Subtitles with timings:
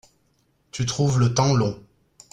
[0.71, 1.79] tu trouves le temps long.